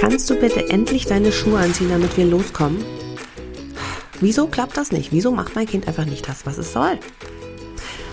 [0.00, 2.82] Kannst du bitte endlich deine Schuhe anziehen, damit wir loskommen?
[4.20, 5.12] Wieso klappt das nicht?
[5.12, 6.98] Wieso macht mein Kind einfach nicht das, was es soll?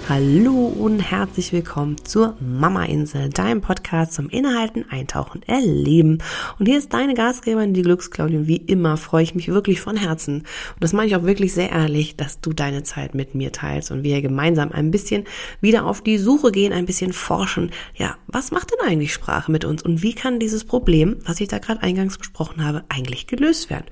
[0.10, 6.20] Hallo und herzlich willkommen zur Mama Insel, deinem Podcast zum Inhalten, Eintauchen, Erleben.
[6.58, 8.48] Und hier ist deine Gastgeberin, die Glücksklaudin.
[8.48, 10.36] Wie immer freue ich mich wirklich von Herzen.
[10.36, 10.46] Und
[10.80, 14.04] das mache ich auch wirklich sehr ehrlich, dass du deine Zeit mit mir teilst und
[14.04, 15.26] wir gemeinsam ein bisschen
[15.60, 17.72] wieder auf die Suche gehen, ein bisschen forschen.
[17.94, 21.50] Ja, was macht denn eigentlich Sprache mit uns und wie kann dieses Problem, was ich
[21.50, 23.88] da gerade eingangs besprochen habe, eigentlich gelöst werden?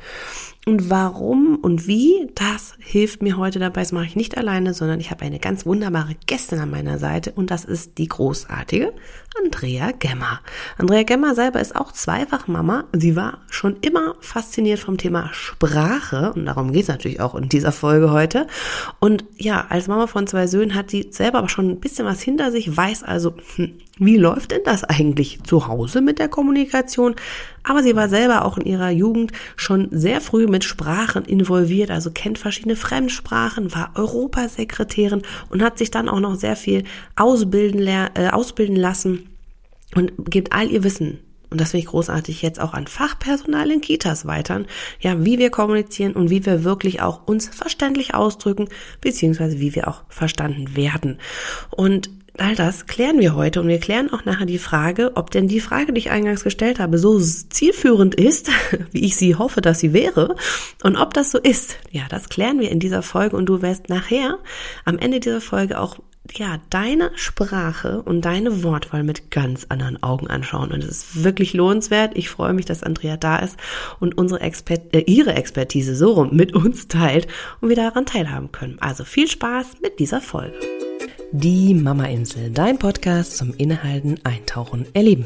[0.68, 3.82] Und warum und wie, das hilft mir heute dabei.
[3.82, 7.32] Das mache ich nicht alleine, sondern ich habe eine ganz wunderbare Gästin an meiner Seite
[7.34, 8.92] und das ist die großartige
[9.44, 10.40] Andrea Gemmer.
[10.78, 12.86] Andrea Gemmer selber ist auch zweifach Mama.
[12.94, 17.50] Sie war schon immer fasziniert vom Thema Sprache und darum geht es natürlich auch in
[17.50, 18.48] dieser Folge heute.
[19.00, 22.22] Und ja, als Mama von zwei Söhnen hat sie selber aber schon ein bisschen was
[22.22, 27.16] hinter sich, weiß also, hm, wie läuft denn das eigentlich zu Hause mit der Kommunikation?
[27.64, 32.12] Aber sie war selber auch in ihrer Jugend schon sehr früh mit Sprachen involviert, also
[32.12, 36.84] kennt verschiedene Fremdsprachen, war Europasekretärin und hat sich dann auch noch sehr viel
[37.16, 39.25] ausbilden, äh, ausbilden lassen
[39.96, 43.80] und gibt all ihr Wissen und das finde ich großartig, jetzt auch an Fachpersonal in
[43.82, 44.66] Kitas weitern,
[45.00, 48.68] ja, wie wir kommunizieren und wie wir wirklich auch uns verständlich ausdrücken,
[49.00, 51.20] beziehungsweise wie wir auch verstanden werden.
[51.70, 55.48] Und all das klären wir heute und wir klären auch nachher die Frage, ob denn
[55.48, 58.50] die Frage, die ich eingangs gestellt habe, so zielführend ist,
[58.92, 60.36] wie ich sie hoffe, dass sie wäre
[60.84, 61.78] und ob das so ist.
[61.92, 64.40] Ja, das klären wir in dieser Folge und du wirst nachher
[64.84, 66.00] am Ende dieser Folge auch
[66.34, 70.72] ja, deine Sprache und deine Wortwahl mit ganz anderen Augen anschauen.
[70.72, 72.18] Und es ist wirklich lohnenswert.
[72.18, 73.58] Ich freue mich, dass Andrea da ist
[74.00, 77.28] und unsere Expert äh, ihre Expertise so rum mit uns teilt
[77.62, 78.78] und wir daran teilhaben können.
[78.80, 80.58] Also viel Spaß mit dieser Folge.
[81.32, 85.26] Die Mama Insel, dein Podcast zum Inhalten, Eintauchen, Erleben.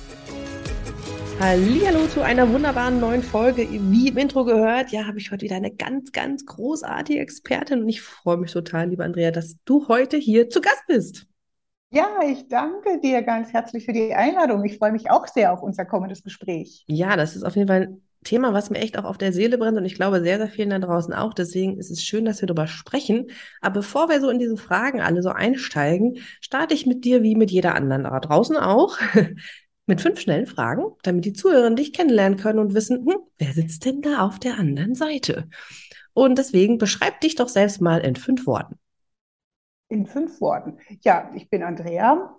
[1.43, 3.67] Hallo zu einer wunderbaren neuen Folge.
[3.67, 7.89] Wie im Intro gehört, ja, habe ich heute wieder eine ganz, ganz großartige Expertin und
[7.89, 11.25] ich freue mich total, liebe Andrea, dass du heute hier zu Gast bist.
[11.89, 14.63] Ja, ich danke dir ganz herzlich für die Einladung.
[14.65, 16.85] Ich freue mich auch sehr auf unser kommendes Gespräch.
[16.87, 19.57] Ja, das ist auf jeden Fall ein Thema, was mir echt auch auf der Seele
[19.57, 21.33] brennt und ich glaube sehr, sehr vielen da draußen auch.
[21.33, 23.31] Deswegen ist es schön, dass wir darüber sprechen.
[23.61, 27.33] Aber bevor wir so in diese Fragen alle so einsteigen, starte ich mit dir wie
[27.33, 28.99] mit jeder anderen da draußen auch
[29.91, 33.83] mit fünf schnellen Fragen, damit die Zuhörer dich kennenlernen können und wissen, hm, wer sitzt
[33.83, 35.49] denn da auf der anderen Seite?
[36.13, 38.79] Und deswegen beschreib dich doch selbst mal in fünf Worten.
[39.89, 40.77] In fünf Worten.
[41.01, 42.37] Ja, ich bin Andrea.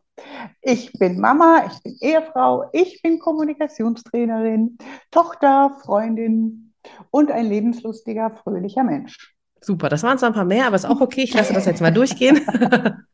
[0.63, 4.79] Ich bin Mama, ich bin Ehefrau, ich bin Kommunikationstrainerin,
[5.11, 6.73] Tochter, Freundin
[7.11, 9.35] und ein lebenslustiger, fröhlicher Mensch.
[9.61, 11.23] Super, das waren zwar ein paar mehr, aber ist auch okay.
[11.23, 12.41] Ich lasse das jetzt mal durchgehen.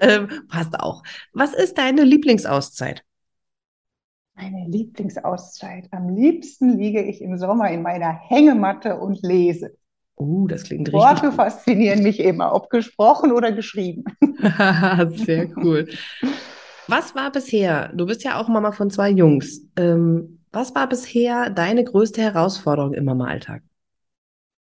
[0.00, 1.02] ähm, passt auch.
[1.32, 3.04] Was ist deine Lieblingsauszeit?
[4.40, 5.88] Meine Lieblingsauszeit.
[5.90, 9.76] Am liebsten liege ich im Sommer in meiner Hängematte und lese.
[10.14, 11.00] Oh, das klingt richtig.
[11.00, 14.04] Worte faszinieren mich immer, ob gesprochen oder geschrieben.
[15.16, 15.88] Sehr cool.
[16.86, 21.50] Was war bisher, du bist ja auch Mama von zwei Jungs, ähm, was war bisher
[21.50, 23.62] deine größte Herausforderung im Mama-Alltag?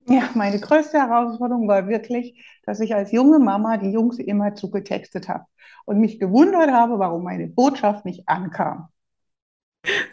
[0.07, 5.29] Ja, meine größte Herausforderung war wirklich, dass ich als junge Mama die Jungs immer zugetextet
[5.29, 5.45] habe
[5.85, 8.89] und mich gewundert habe, warum meine Botschaft nicht ankam.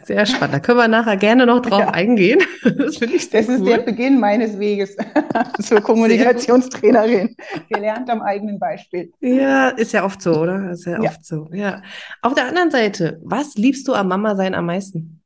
[0.04, 0.54] Sehr spannend.
[0.54, 1.90] Da können wir nachher gerne noch drauf ja.
[1.90, 2.40] eingehen.
[2.62, 3.56] Das finde ich sehr Das cool.
[3.56, 4.96] ist der Beginn meines Weges
[5.62, 7.36] zur Kommunikationstrainerin.
[7.68, 9.12] Gelernt am eigenen Beispiel.
[9.20, 10.70] Ja, ist ja oft so, oder?
[10.70, 11.10] Ist ja, ja.
[11.10, 11.48] oft so.
[11.52, 11.82] Ja.
[12.22, 15.22] Auf der anderen Seite, was liebst du am Mama sein am meisten?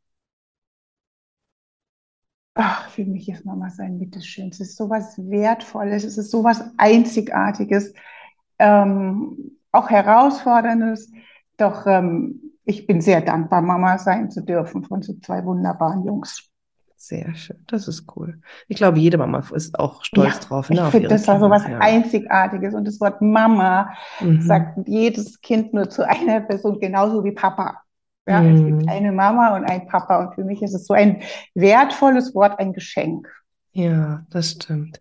[2.55, 4.65] Ach, für mich ist Mama sein mit das Schönste.
[4.65, 7.94] Es ist sowas Wertvolles, es ist sowas Einzigartiges,
[8.58, 11.11] ähm, auch Herausforderndes.
[11.56, 16.51] Doch ähm, ich bin sehr dankbar, Mama sein zu dürfen von so zwei wunderbaren Jungs.
[16.97, 18.43] Sehr schön, das ist cool.
[18.69, 20.69] Ich glaube, jede Mama ist auch stolz ja, drauf.
[20.69, 21.79] Ne, ich finde, das war so was ja.
[21.79, 22.75] Einzigartiges.
[22.75, 23.91] Und das Wort Mama
[24.21, 24.43] mhm.
[24.43, 27.81] sagt jedes Kind nur zu einer Person, genauso wie Papa.
[28.29, 28.55] Ja, mhm.
[28.55, 30.19] Es gibt eine Mama und ein Papa.
[30.19, 31.23] Und für mich ist es so ein
[31.55, 33.27] wertvolles Wort, ein Geschenk.
[33.73, 35.01] Ja, das stimmt.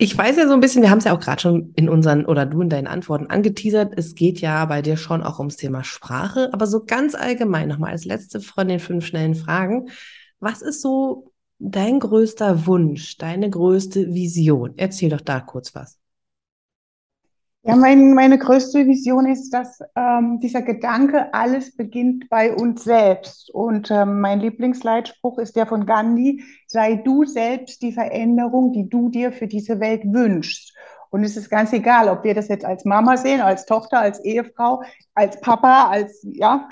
[0.00, 2.24] Ich weiß ja so ein bisschen, wir haben es ja auch gerade schon in unseren
[2.24, 3.94] oder du in deinen Antworten angeteasert.
[3.96, 7.90] Es geht ja bei dir schon auch ums Thema Sprache, aber so ganz allgemein nochmal
[7.90, 9.88] als letzte von den fünf schnellen Fragen.
[10.38, 14.74] Was ist so dein größter Wunsch, deine größte Vision?
[14.76, 15.98] Erzähl doch da kurz was.
[17.68, 23.50] Ja, mein, meine größte Vision ist, dass ähm, dieser Gedanke, alles beginnt bei uns selbst.
[23.50, 29.10] Und ähm, mein Lieblingsleitspruch ist der von Gandhi, sei du selbst die Veränderung, die du
[29.10, 30.74] dir für diese Welt wünschst.
[31.10, 34.24] Und es ist ganz egal, ob wir das jetzt als Mama sehen, als Tochter, als
[34.24, 34.82] Ehefrau,
[35.14, 36.70] als Papa, als, ja,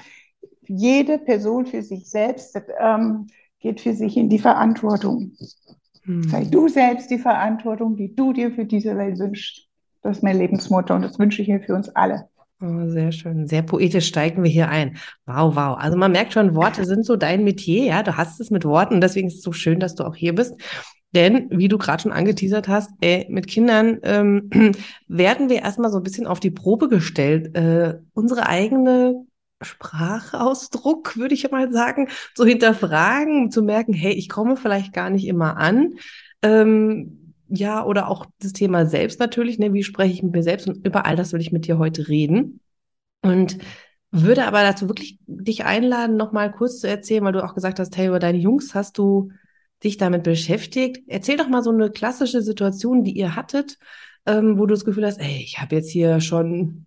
[0.63, 3.27] jede Person für sich selbst ähm,
[3.61, 5.33] geht für sich in die Verantwortung.
[6.05, 6.23] Hm.
[6.23, 9.66] Sei du selbst die Verantwortung, die du dir für diese Welt wünschst.
[10.07, 12.29] Das ist mein Lebensmotto und das wünsche ich mir für uns alle.
[12.63, 13.47] Oh, sehr schön.
[13.47, 14.97] Sehr poetisch steigen wir hier ein.
[15.27, 15.77] Wow, wow.
[15.79, 18.03] Also man merkt schon, Worte sind so dein Metier, ja.
[18.03, 19.01] Du hast es mit Worten.
[19.01, 20.55] Deswegen ist es so schön, dass du auch hier bist.
[21.15, 24.49] Denn, wie du gerade schon angeteasert hast, ey, mit Kindern ähm,
[25.09, 29.27] werden wir erstmal so ein bisschen auf die Probe gestellt, äh, unsere eigene
[29.61, 35.27] Sprachausdruck, würde ich mal sagen, zu hinterfragen, zu merken, hey, ich komme vielleicht gar nicht
[35.27, 35.95] immer an.
[36.43, 39.73] Ähm, ja, oder auch das Thema selbst natürlich, ne?
[39.73, 42.09] wie spreche ich mit mir selbst und über all das will ich mit dir heute
[42.09, 42.61] reden.
[43.23, 43.59] Und
[44.11, 47.97] würde aber dazu wirklich dich einladen, nochmal kurz zu erzählen, weil du auch gesagt hast,
[47.97, 49.31] hey, über deine Jungs hast du
[49.85, 51.03] dich damit beschäftigt.
[51.07, 53.79] Erzähl doch mal so eine klassische Situation, die ihr hattet,
[54.25, 56.87] ähm, wo du das Gefühl hast, ey, ich habe jetzt hier schon,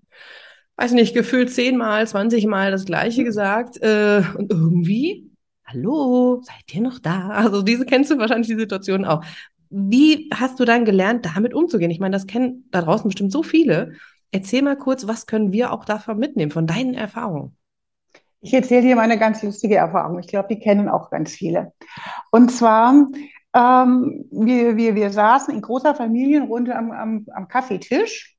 [0.77, 5.29] weiß nicht, gefühlt zehnmal, zwanzigmal das Gleiche gesagt äh, und irgendwie,
[5.65, 7.29] hallo, seid ihr noch da?
[7.29, 9.23] Also diese kennst du wahrscheinlich die Situation auch.
[9.69, 11.91] Wie hast du dann gelernt, damit umzugehen?
[11.91, 13.93] Ich meine, das kennen da draußen bestimmt so viele.
[14.31, 17.55] Erzähl mal kurz, was können wir auch davon mitnehmen, von deinen Erfahrungen?
[18.41, 20.19] Ich erzähle dir meine ganz lustige Erfahrung.
[20.19, 21.73] Ich glaube, die kennen auch ganz viele.
[22.31, 23.07] Und zwar,
[23.53, 28.37] ähm, wir, wir, wir saßen in großer Familienrunde am, am, am Kaffeetisch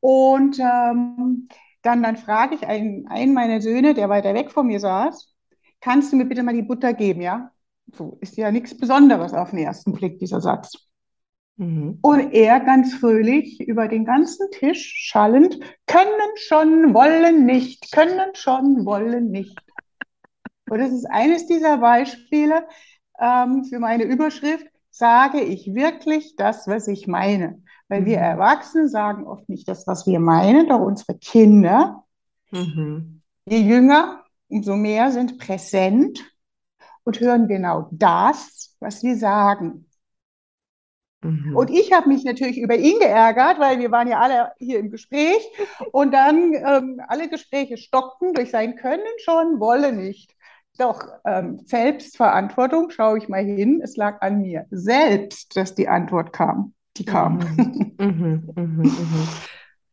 [0.00, 1.48] und ähm,
[1.82, 5.34] dann, dann frage ich einen, einen meiner Söhne, der weiter weg von mir saß,
[5.80, 7.50] kannst du mir bitte mal die Butter geben, ja?
[7.96, 10.88] So ist ja nichts Besonderes auf den ersten Blick, dieser Satz.
[11.56, 11.98] Mhm.
[12.02, 18.84] Und er ganz fröhlich über den ganzen Tisch schallend, können schon, wollen nicht, können schon,
[18.84, 19.58] wollen nicht.
[20.68, 22.66] Und das ist eines dieser Beispiele
[23.20, 27.62] ähm, für meine Überschrift, sage ich wirklich das, was ich meine.
[27.88, 28.06] Weil mhm.
[28.06, 32.04] wir Erwachsene sagen oft nicht das, was wir meinen, doch unsere Kinder,
[32.50, 33.22] mhm.
[33.46, 36.24] je jünger, umso mehr sind präsent
[37.04, 39.86] und hören genau das, was wir sagen.
[41.22, 41.56] Mhm.
[41.56, 44.90] Und ich habe mich natürlich über ihn geärgert, weil wir waren ja alle hier im
[44.90, 45.40] Gespräch
[45.92, 50.34] und dann ähm, alle Gespräche stockten durch sein Können schon, wolle nicht.
[50.76, 56.32] Doch ähm, Selbstverantwortung, schaue ich mal hin, es lag an mir selbst, dass die Antwort
[56.32, 56.74] kam.
[56.96, 57.38] Die kam.
[57.38, 57.94] Mhm.
[57.98, 58.52] Mhm.
[58.54, 58.82] mhm.
[58.82, 59.28] mhm.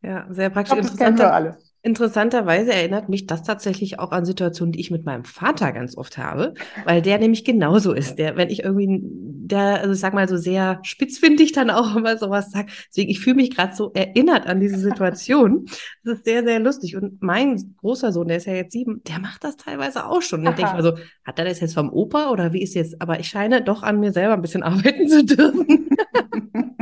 [0.03, 0.79] Ja, sehr praktisch.
[0.79, 1.57] Ich glaub, das kennen wir alle.
[1.83, 6.19] Interessanterweise erinnert mich das tatsächlich auch an Situationen, die ich mit meinem Vater ganz oft
[6.19, 6.53] habe,
[6.85, 8.19] weil der nämlich genauso ist.
[8.19, 12.17] Der, wenn ich irgendwie, der, also ich sag mal so sehr spitzfindig dann auch immer
[12.17, 12.69] sowas sagt.
[12.89, 15.65] Deswegen, ich fühle mich gerade so erinnert an diese Situation.
[16.03, 16.95] Das ist sehr, sehr lustig.
[16.97, 20.41] Und mein großer Sohn, der ist ja jetzt sieben, der macht das teilweise auch schon.
[20.41, 20.93] Und ich denke also,
[21.23, 23.01] hat er das jetzt vom Opa oder wie ist jetzt?
[23.01, 25.89] Aber ich scheine doch an mir selber ein bisschen arbeiten zu dürfen.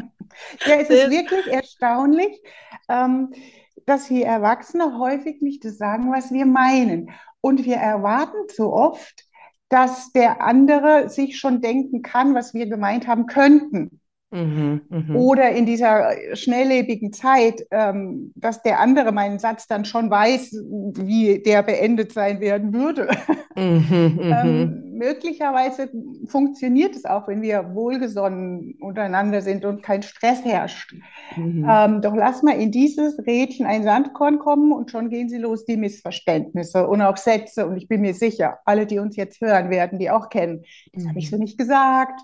[0.68, 2.42] ja, es ist wirklich erstaunlich.
[2.90, 3.32] Ähm,
[3.90, 7.10] dass wir Erwachsene häufig nicht das sagen, was wir meinen.
[7.42, 9.26] Und wir erwarten so oft,
[9.70, 14.00] dass der andere sich schon denken kann, was wir gemeint haben könnten.
[14.32, 15.16] Mhm, mh.
[15.16, 21.42] Oder in dieser schnelllebigen Zeit, ähm, dass der andere meinen Satz dann schon weiß, wie
[21.42, 23.10] der beendet sein werden würde.
[23.56, 24.98] Mhm, ähm, mhm.
[24.98, 25.90] möglicherweise
[26.28, 30.96] funktioniert es auch, wenn wir wohlgesonnen untereinander sind und kein Stress herrscht.
[31.36, 31.66] Mhm.
[31.68, 35.66] Ähm, doch lass mal in dieses Rädchen ein Sandkorn kommen und schon gehen sie los,
[35.66, 37.66] die Missverständnisse und auch Sätze.
[37.66, 40.64] Und ich bin mir sicher, alle, die uns jetzt hören werden, die auch kennen,
[40.94, 42.22] das habe ich so nicht gesagt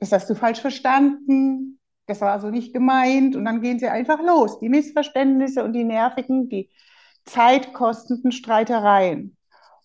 [0.00, 4.20] das hast du falsch verstanden, das war so nicht gemeint und dann gehen sie einfach
[4.20, 4.58] los.
[4.58, 6.70] Die Missverständnisse und die nervigen, die
[7.24, 9.36] zeitkostenden Streitereien.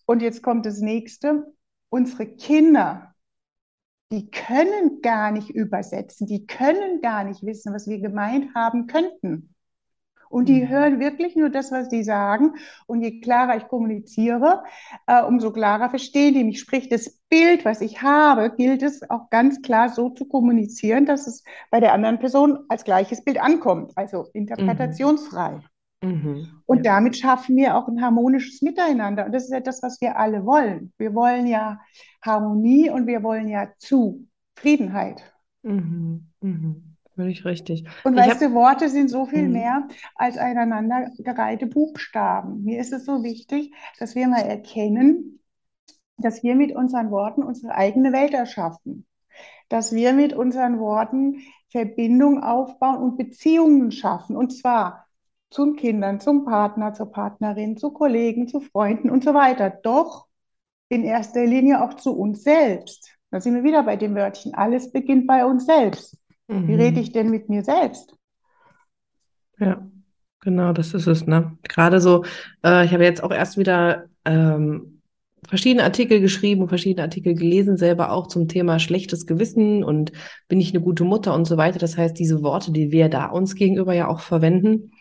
[0.06, 1.54] Und jetzt kommt das nächste.
[1.90, 3.14] Unsere Kinder,
[4.12, 9.55] die können gar nicht übersetzen, die können gar nicht wissen, was wir gemeint haben könnten.
[10.36, 10.68] Und die mhm.
[10.68, 12.56] hören wirklich nur das, was die sagen.
[12.88, 14.66] Und je klarer ich kommuniziere,
[15.08, 16.60] äh, umso klarer verstehen die mich.
[16.60, 21.26] Sprich, das Bild, was ich habe, gilt es auch ganz klar so zu kommunizieren, dass
[21.26, 23.94] es bei der anderen Person als gleiches Bild ankommt.
[23.96, 25.62] Also interpretationsfrei.
[26.02, 26.10] Mhm.
[26.10, 26.62] Mhm.
[26.66, 29.28] Und damit schaffen wir auch ein harmonisches Miteinander.
[29.28, 30.92] Und das ist ja das, was wir alle wollen.
[30.98, 31.80] Wir wollen ja
[32.22, 35.24] Harmonie und wir wollen ja Zufriedenheit.
[35.64, 36.28] Mhm.
[36.42, 36.95] Mhm.
[37.16, 37.86] Völlig richtig.
[38.04, 39.54] Und ich weißt du, Worte sind so viel mhm.
[39.54, 42.64] mehr als aneinandergereihte Buchstaben.
[42.64, 45.40] Mir ist es so wichtig, dass wir mal erkennen,
[46.18, 49.06] dass wir mit unseren Worten unsere eigene Welt erschaffen.
[49.70, 54.36] Dass wir mit unseren Worten Verbindung aufbauen und Beziehungen schaffen.
[54.36, 55.08] Und zwar
[55.50, 59.70] zu den Kindern, zum Partner, zur Partnerin, zu Kollegen, zu Freunden und so weiter.
[59.70, 60.28] Doch
[60.90, 63.18] in erster Linie auch zu uns selbst.
[63.32, 64.54] Da sind wir wieder bei dem Wörtchen.
[64.54, 66.18] Alles beginnt bei uns selbst.
[66.48, 66.68] Mhm.
[66.68, 68.16] Wie rede ich denn mit mir selbst?
[69.60, 69.88] Ja,
[70.42, 71.26] genau, das ist es.
[71.26, 71.58] Ne?
[71.64, 72.26] Gerade so,
[72.64, 75.02] äh, ich habe jetzt auch erst wieder ähm,
[75.48, 80.12] verschiedene Artikel geschrieben, verschiedene Artikel gelesen, selber auch zum Thema schlechtes Gewissen und
[80.48, 81.80] bin ich eine gute Mutter und so weiter.
[81.80, 84.92] Das heißt, diese Worte, die wir da uns gegenüber ja auch verwenden,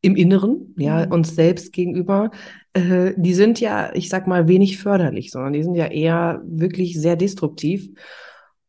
[0.00, 1.12] im Inneren, ja, mhm.
[1.12, 2.30] uns selbst gegenüber,
[2.72, 7.00] äh, die sind ja, ich sag mal, wenig förderlich, sondern die sind ja eher wirklich
[7.00, 7.88] sehr destruktiv.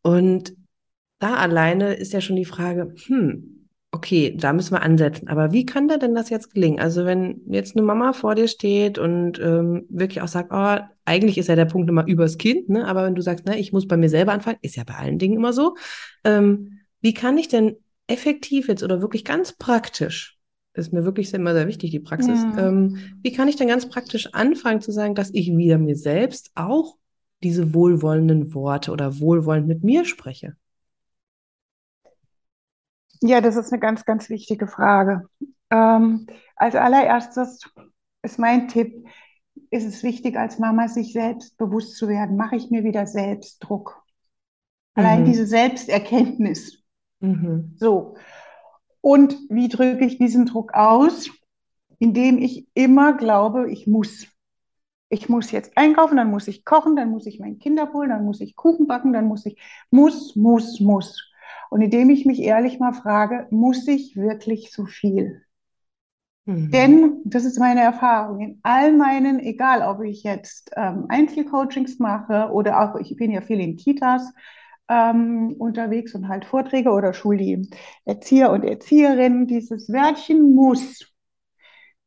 [0.01, 0.53] Und
[1.19, 5.27] da alleine ist ja schon die Frage, hm, okay, da müssen wir ansetzen.
[5.27, 6.79] Aber wie kann da denn das jetzt gelingen?
[6.79, 11.37] Also wenn jetzt eine Mama vor dir steht und ähm, wirklich auch sagt, oh, eigentlich
[11.37, 12.87] ist ja der Punkt immer übers Kind, ne?
[12.87, 15.17] Aber wenn du sagst, ne, ich muss bei mir selber anfangen, ist ja bei allen
[15.17, 15.75] Dingen immer so.
[16.23, 20.39] Ähm, wie kann ich denn effektiv jetzt oder wirklich ganz praktisch
[20.73, 22.41] ist mir wirklich immer sehr wichtig, die Praxis.
[22.41, 22.67] Ja.
[22.67, 26.51] Ähm, wie kann ich denn ganz praktisch anfangen zu sagen, dass ich wieder mir selbst
[26.55, 26.95] auch
[27.43, 30.55] diese wohlwollenden Worte oder wohlwollend mit mir spreche?
[33.21, 35.27] Ja, das ist eine ganz, ganz wichtige Frage.
[35.71, 37.61] Ähm, als allererstes
[38.21, 39.05] ist mein Tipp,
[39.71, 42.37] ist es wichtig, als Mama sich selbst bewusst zu werden.
[42.37, 44.03] Mache ich mir wieder Selbstdruck?
[44.95, 45.25] Allein mhm.
[45.25, 46.83] diese Selbsterkenntnis.
[47.19, 47.75] Mhm.
[47.77, 48.15] So.
[49.01, 51.29] Und wie drücke ich diesen Druck aus?
[51.99, 54.27] Indem ich immer glaube, ich muss.
[55.11, 58.25] Ich muss jetzt einkaufen, dann muss ich kochen, dann muss ich mein Kinder holen, dann
[58.25, 59.59] muss ich Kuchen backen, dann muss ich,
[59.89, 61.28] muss, muss, muss.
[61.69, 65.43] Und indem ich mich ehrlich mal frage, muss ich wirklich so viel?
[66.45, 66.71] Mhm.
[66.71, 72.49] Denn, das ist meine Erfahrung, in all meinen, egal ob ich jetzt ähm, Einzelcoachings mache
[72.51, 74.33] oder auch, ich bin ja viel in Kitas,
[74.89, 77.69] ähm, unterwegs und halt Vorträge oder schul die
[78.05, 79.45] Erzieher und Erzieherinnen.
[79.45, 81.13] Dieses Wörtchen muss,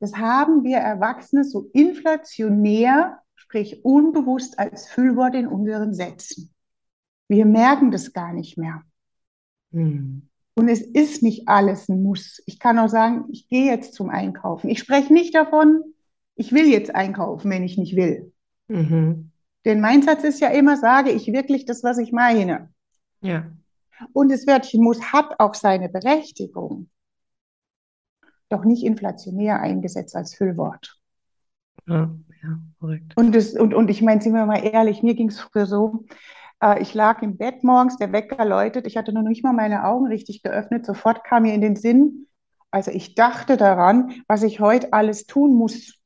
[0.01, 6.53] das haben wir Erwachsene so inflationär, sprich unbewusst als Füllwort in unseren Sätzen.
[7.29, 8.83] Wir merken das gar nicht mehr.
[9.73, 10.29] Hm.
[10.55, 12.43] Und es ist nicht alles ein Muss.
[12.47, 14.69] Ich kann auch sagen, ich gehe jetzt zum Einkaufen.
[14.69, 15.83] Ich spreche nicht davon,
[16.35, 18.33] ich will jetzt einkaufen, wenn ich nicht will.
[18.69, 19.31] Mhm.
[19.65, 22.69] Denn mein Satz ist ja immer, sage ich wirklich das, was ich meine.
[23.23, 23.51] Ja.
[24.13, 26.89] Und das Wörtchen muss hat auch seine Berechtigung.
[28.49, 30.99] Doch nicht inflationär eingesetzt als Füllwort.
[31.87, 33.17] Ja, ja, korrekt.
[33.17, 36.05] Und, das, und, und ich meine, sind wir mal ehrlich, mir ging es früher so,
[36.81, 40.07] ich lag im Bett morgens, der Wecker läutet, ich hatte noch nicht mal meine Augen
[40.07, 42.29] richtig geöffnet, sofort kam mir in den Sinn,
[42.71, 45.99] also ich dachte daran, was ich heute alles tun muss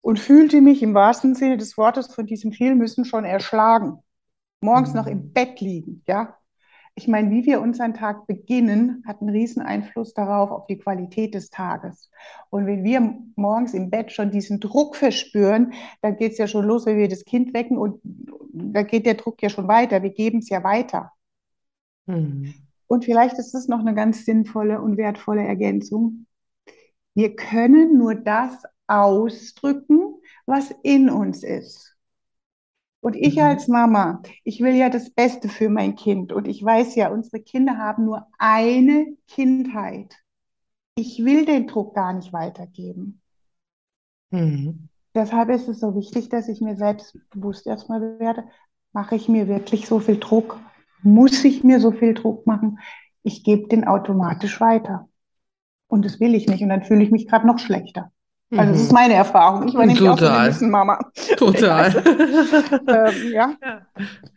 [0.00, 3.98] und fühlte mich im wahrsten Sinne des Wortes von diesem viel müssen schon erschlagen.
[4.60, 4.96] Morgens mhm.
[4.96, 5.32] noch im.
[5.32, 6.36] Bett liegen, ja.
[6.98, 11.32] Ich meine, wie wir unseren Tag beginnen, hat einen riesen Einfluss darauf, auf die Qualität
[11.32, 12.10] des Tages.
[12.50, 16.64] Und wenn wir morgens im Bett schon diesen Druck verspüren, dann geht es ja schon
[16.64, 18.00] los, wenn wir das Kind wecken und
[18.52, 20.02] da geht der Druck ja schon weiter.
[20.02, 21.12] Wir geben es ja weiter.
[22.06, 22.52] Mhm.
[22.88, 26.26] Und vielleicht ist das noch eine ganz sinnvolle und wertvolle Ergänzung.
[27.14, 31.96] Wir können nur das ausdrücken, was in uns ist.
[33.00, 33.42] Und ich mhm.
[33.42, 36.32] als Mama, ich will ja das Beste für mein Kind.
[36.32, 40.16] Und ich weiß ja, unsere Kinder haben nur eine Kindheit.
[40.96, 43.20] Ich will den Druck gar nicht weitergeben.
[44.30, 44.88] Mhm.
[45.14, 48.44] Deshalb ist es so wichtig, dass ich mir selbstbewusst erstmal werde,
[48.92, 50.58] mache ich mir wirklich so viel Druck?
[51.02, 52.80] Muss ich mir so viel Druck machen?
[53.22, 55.08] Ich gebe den automatisch weiter.
[55.86, 56.62] Und das will ich nicht.
[56.62, 58.12] Und dann fühle ich mich gerade noch schlechter.
[58.56, 58.94] Also das ist mhm.
[58.94, 59.68] meine Erfahrung.
[59.68, 60.48] Ich war nämlich Total.
[60.48, 60.98] auch so eine Mama.
[61.36, 62.02] Total.
[62.88, 63.50] ähm, ja.
[63.62, 63.82] ja.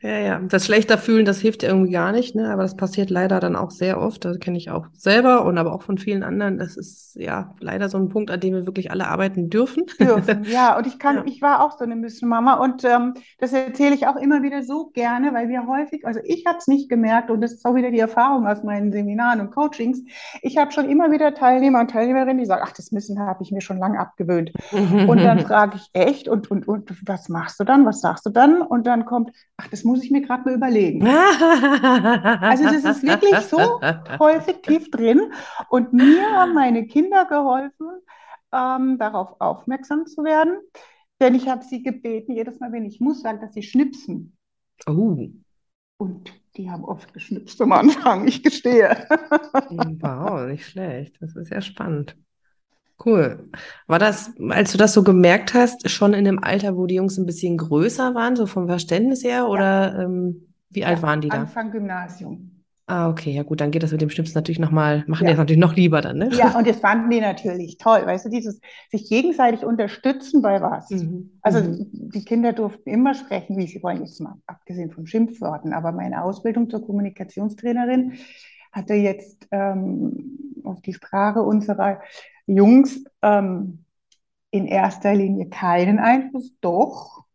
[0.01, 2.51] Ja, Das schlechter fühlen, das hilft irgendwie gar nicht, ne?
[2.51, 4.25] Aber das passiert leider dann auch sehr oft.
[4.25, 6.57] Das kenne ich auch selber und aber auch von vielen anderen.
[6.57, 9.85] Das ist ja leider so ein Punkt, an dem wir wirklich alle arbeiten dürfen.
[9.97, 10.77] Dürfen, ja.
[10.77, 11.23] Und ich kann, ja.
[11.25, 14.87] ich war auch so eine Mama und ähm, das erzähle ich auch immer wieder so
[14.87, 17.91] gerne, weil wir häufig, also ich habe es nicht gemerkt und das ist auch wieder
[17.91, 20.01] die Erfahrung aus meinen Seminaren und Coachings.
[20.41, 23.51] Ich habe schon immer wieder Teilnehmer und Teilnehmerinnen, die sagen, ach, das Müssen habe ich
[23.51, 24.51] mir schon lange abgewöhnt.
[24.71, 27.85] Und dann frage ich echt, und, und, und was machst du dann?
[27.85, 28.61] Was sagst du dann?
[28.61, 31.05] Und dann kommt, ach, das muss ich mir gerade mal überlegen.
[31.07, 33.79] also das ist wirklich so
[34.19, 35.31] häufig tief drin.
[35.69, 37.87] Und mir haben meine Kinder geholfen,
[38.51, 40.59] ähm, darauf aufmerksam zu werden.
[41.19, 44.35] Denn ich habe sie gebeten, jedes Mal, wenn ich muss, sagen, dass sie schnipsen.
[44.87, 45.29] Oh.
[45.97, 49.07] Und die haben oft geschnipst am Anfang, ich gestehe.
[49.99, 51.17] wow, nicht schlecht.
[51.21, 52.17] Das ist ja spannend.
[53.03, 53.49] Cool.
[53.87, 57.17] War das, als du das so gemerkt hast, schon in dem Alter, wo die Jungs
[57.17, 61.29] ein bisschen größer waren, so vom Verständnis her, oder ähm, wie alt ja, waren die
[61.29, 61.39] da?
[61.39, 62.51] Anfang Gymnasium.
[62.87, 65.31] Ah, okay, ja gut, dann geht das mit dem Schnipsen natürlich nochmal, machen die Ja.
[65.31, 66.29] das natürlich noch lieber dann, ne?
[66.33, 68.59] Ja, und das fanden die natürlich toll, weißt du, dieses
[68.91, 70.89] sich gegenseitig unterstützen bei was.
[70.89, 71.31] Mhm.
[71.41, 71.87] Also Mhm.
[71.91, 75.73] die Kinder durften immer sprechen, wie sie wollen, jetzt mal abgesehen von Schimpfworten.
[75.73, 78.13] Aber meine Ausbildung zur Kommunikationstrainerin
[78.73, 82.01] hatte jetzt ähm, auf die Sprache unserer
[82.47, 83.85] Jungs ähm,
[84.51, 87.25] in erster Linie keinen Einfluss, doch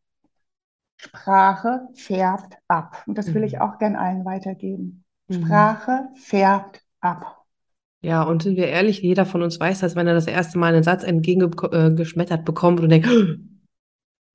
[0.97, 3.03] Sprache färbt ab.
[3.07, 3.63] Und das will ich Mhm.
[3.63, 5.05] auch gern allen weitergeben.
[5.29, 5.77] Mhm.
[5.89, 7.47] Sprache färbt ab.
[8.03, 10.73] Ja, und sind wir ehrlich, jeder von uns weiß, dass wenn er das erste Mal
[10.75, 13.09] einen Satz entgegengeschmettert bekommt und denkt,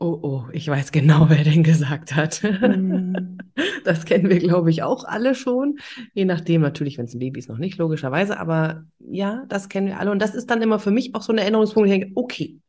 [0.01, 2.41] oh, oh, ich weiß genau, wer den gesagt hat.
[2.43, 3.37] Mhm.
[3.85, 5.77] Das kennen wir, glaube ich, auch alle schon.
[6.13, 8.39] Je nachdem, natürlich, wenn es ein Baby ist, noch nicht, logischerweise.
[8.39, 10.11] Aber ja, das kennen wir alle.
[10.11, 12.59] Und das ist dann immer für mich auch so ein Erinnerungspunkt, ich denke, okay,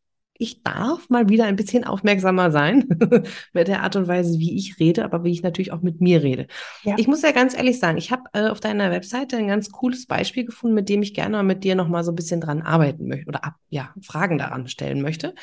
[0.43, 2.89] ich darf mal wieder ein bisschen aufmerksamer sein
[3.53, 6.23] mit der Art und Weise, wie ich rede, aber wie ich natürlich auch mit mir
[6.23, 6.47] rede.
[6.83, 6.97] Ja.
[6.99, 10.07] Ich muss ja ganz ehrlich sagen, ich habe äh, auf deiner Webseite ein ganz cooles
[10.07, 13.07] Beispiel gefunden, mit dem ich gerne mal mit dir nochmal so ein bisschen dran arbeiten
[13.07, 15.35] möchte oder ab, ja, Fragen daran stellen möchte.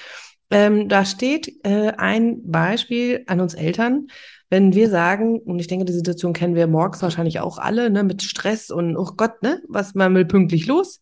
[0.51, 4.07] Ähm, da steht äh, ein Beispiel an uns Eltern,
[4.49, 8.03] wenn wir sagen, und ich denke, die Situation kennen wir morgens wahrscheinlich auch alle, ne,
[8.03, 10.99] mit Stress und, oh Gott, ne, was man will pünktlich los.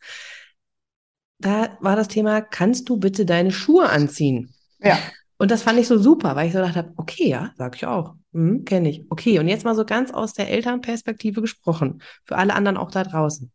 [1.39, 4.54] Da war das Thema, kannst du bitte deine Schuhe anziehen?
[4.80, 4.98] Ja.
[5.38, 7.86] Und das fand ich so super, weil ich so gedacht habe, okay, ja, sag ich
[7.86, 8.16] auch.
[8.34, 9.06] Hm, kenne ich.
[9.10, 13.04] Okay, und jetzt mal so ganz aus der Elternperspektive gesprochen, für alle anderen auch da
[13.04, 13.51] draußen.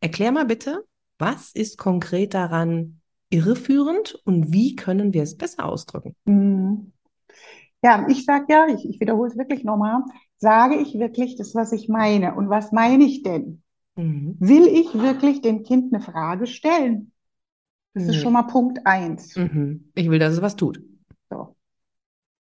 [0.00, 0.84] Erklär mal bitte,
[1.18, 2.99] was ist konkret daran
[3.30, 6.14] irreführend und wie können wir es besser ausdrücken?
[6.24, 6.92] Mhm.
[7.82, 10.02] Ja, ich sage ja, ich, ich wiederhole es wirklich nochmal,
[10.38, 12.34] sage ich wirklich das, was ich meine?
[12.34, 13.62] Und was meine ich denn?
[13.96, 14.36] Mhm.
[14.38, 17.12] Will ich wirklich dem Kind eine Frage stellen?
[17.94, 18.22] Das ist Nee.
[18.22, 19.36] schon mal Punkt eins.
[19.36, 19.90] Mhm.
[19.94, 20.82] Ich will, dass es was tut.
[21.30, 21.56] So.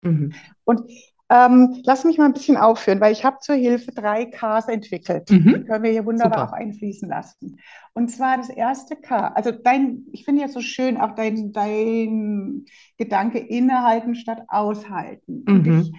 [0.02, 0.32] Mhm.
[0.64, 0.90] Und
[1.30, 5.30] ähm, lass mich mal ein bisschen aufführen, weil ich habe zur Hilfe drei Ks entwickelt.
[5.30, 5.66] Die Mhm.
[5.66, 6.50] können wir hier wunderbar Super.
[6.50, 7.60] auch einfließen lassen.
[7.94, 9.30] Und zwar das erste K.
[9.30, 12.66] Also dein, ich finde ja so schön auch dein, dein
[12.98, 15.46] Gedanke innehalten statt aushalten.
[15.50, 15.80] Und Mhm.
[15.82, 15.92] ich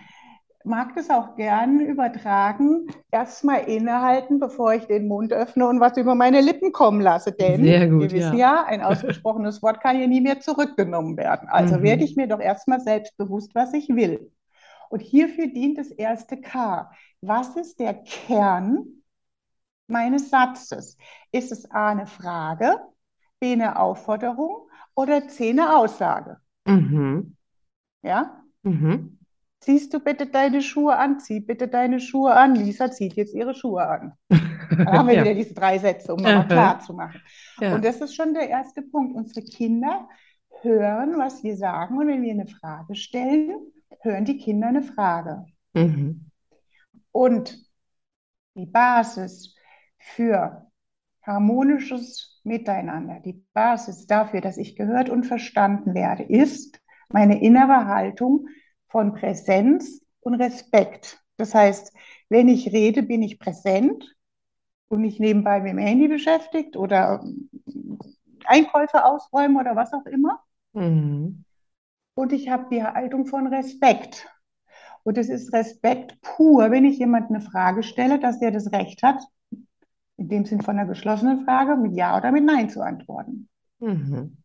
[0.64, 2.86] mag das auch gern übertragen.
[3.10, 7.32] Erstmal innehalten, bevor ich den Mund öffne und was über meine Lippen kommen lasse.
[7.32, 8.36] Denn gut, wir wissen ja.
[8.36, 11.48] ja, ein ausgesprochenes Wort kann ja nie mehr zurückgenommen werden.
[11.48, 11.82] Also Mhm.
[11.82, 14.30] werde ich mir doch erstmal selbstbewusst, was ich will.
[14.90, 16.90] Und hierfür dient das erste K.
[17.20, 18.86] Was ist der Kern
[19.86, 20.96] meines Satzes?
[21.32, 22.78] Ist es A eine Frage,
[23.40, 26.38] B eine Aufforderung oder C eine Aussage?
[26.66, 27.36] Mhm.
[28.02, 28.42] Ja?
[28.62, 29.18] Mhm.
[29.60, 31.18] Ziehst du bitte deine Schuhe an?
[31.18, 32.54] Zieh bitte deine Schuhe an.
[32.54, 34.12] Lisa zieht jetzt ihre Schuhe an.
[34.28, 35.20] Dann haben wir Ja.
[35.24, 36.44] wieder diese drei Sätze, um Aha.
[36.44, 37.20] klar zu machen.
[37.60, 37.74] Ja.
[37.74, 39.14] Und das ist schon der erste Punkt.
[39.16, 40.08] Unsere Kinder
[40.62, 41.98] hören, was wir sagen.
[41.98, 43.56] Und wenn wir eine Frage stellen,
[44.00, 45.46] hören die Kinder eine Frage.
[45.74, 46.30] Mhm.
[47.12, 47.58] Und
[48.54, 49.54] die Basis
[49.98, 50.66] für
[51.22, 58.48] harmonisches Miteinander, die Basis dafür, dass ich gehört und verstanden werde, ist meine innere Haltung
[58.88, 61.22] von Präsenz und Respekt.
[61.36, 61.92] Das heißt,
[62.28, 64.16] wenn ich rede, bin ich präsent
[64.88, 67.24] und nicht nebenbei mit dem Handy beschäftigt oder
[68.44, 70.40] Einkäufe ausräumen oder was auch immer.
[70.72, 71.44] Mhm.
[72.16, 74.26] Und ich habe die Haltung von Respekt.
[75.04, 79.02] Und es ist Respekt pur, wenn ich jemand eine Frage stelle, dass der das Recht
[79.02, 79.22] hat,
[80.16, 83.48] in dem Sinn von einer geschlossenen Frage, mit Ja oder mit Nein zu antworten.
[83.80, 84.36] Mhm.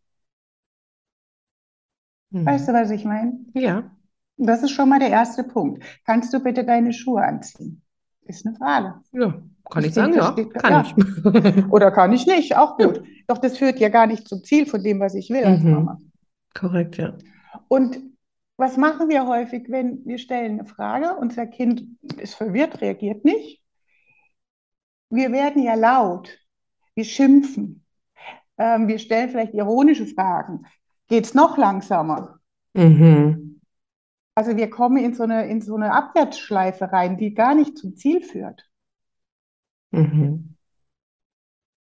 [2.32, 2.76] Weißt du, Mhm.
[2.78, 3.40] was ich meine?
[3.54, 3.90] Ja.
[4.38, 5.84] Das ist schon mal der erste Punkt.
[6.06, 7.82] Kannst du bitte deine Schuhe anziehen?
[8.24, 9.02] Ist eine Frage.
[9.14, 9.42] Ja.
[9.70, 10.82] Kann Das ich sagen, ja, kann ja.
[10.84, 10.94] ich.
[11.72, 12.58] Oder kann ich nicht?
[12.58, 13.04] Auch gut.
[13.28, 15.72] Doch das führt ja gar nicht zum Ziel von dem, was ich will als Mhm.
[15.72, 16.00] Mama.
[16.54, 17.14] Korrekt, ja.
[17.68, 18.00] Und
[18.58, 21.84] was machen wir häufig, wenn wir stellen eine Frage, unser Kind
[22.18, 23.62] ist verwirrt, reagiert nicht?
[25.10, 26.38] Wir werden ja laut,
[26.96, 27.86] wir schimpfen,
[28.58, 30.66] ähm, wir stellen vielleicht ironische Fragen.
[31.08, 32.40] Geht es noch langsamer?
[32.74, 33.60] Mhm.
[34.36, 37.96] Also wir kommen in so eine, in so eine Abwärtsschleife rein, die gar nicht zum
[37.96, 38.70] Ziel führt.
[39.92, 40.56] Mhm.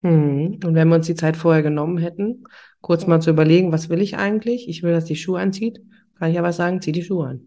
[0.05, 0.61] Mhm.
[0.64, 2.45] Und wenn wir uns die Zeit vorher genommen hätten,
[2.81, 4.69] kurz mal zu überlegen, was will ich eigentlich?
[4.69, 5.81] Ich will, dass die Schuhe anzieht.
[6.19, 7.40] Kann ich aber sagen, zieh die Schuhe an.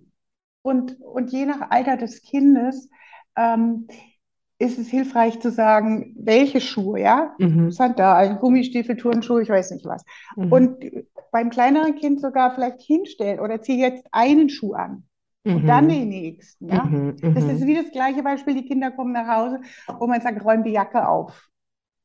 [0.64, 2.90] Und, und je nach Alter des Kindes
[3.38, 3.88] ähm,
[4.60, 7.36] ist es hilfreich zu sagen, welche Schuhe, ja?
[7.38, 7.72] Mhm.
[7.72, 10.04] Sandalen, Gummistiefel, Turnschuhe, ich weiß nicht was.
[10.36, 10.52] Mhm.
[10.52, 10.86] Und
[11.32, 15.04] beim kleineren Kind sogar vielleicht hinstellen oder zieh jetzt einen Schuh an
[15.46, 15.90] und dann Mhm.
[15.90, 16.84] den nächsten, ja?
[16.84, 17.18] Mhm.
[17.22, 17.68] Das ist Mhm.
[17.68, 19.62] wie das gleiche Beispiel, die Kinder kommen nach Hause,
[20.00, 21.48] wo man sagt, räum die Jacke auf.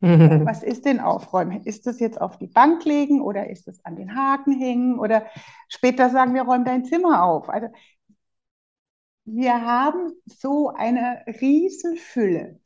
[0.44, 1.62] Was ist denn aufräumen?
[1.64, 5.26] Ist das jetzt auf die Bank legen oder ist es an den Haken hängen oder
[5.68, 7.48] später sagen wir, räum dein Zimmer auf.
[7.48, 7.68] Also
[9.24, 12.58] wir haben so eine Riesenfülle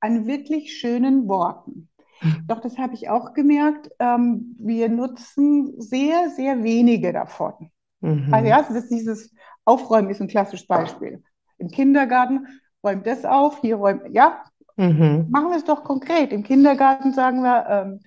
[0.00, 1.88] an wirklich schönen Worten.
[2.46, 7.70] Doch das habe ich auch gemerkt, ähm, wir nutzen sehr, sehr wenige davon.
[8.00, 8.32] Mhm.
[8.32, 11.22] Also ja, das dieses Aufräumen ist ein klassisches Beispiel.
[11.56, 12.46] Im Kindergarten
[12.84, 14.42] räumt das auf, hier räumt, ja,
[14.80, 15.26] Mhm.
[15.28, 16.32] machen wir es doch konkret.
[16.32, 18.00] Im Kindergarten sagen wir, ähm,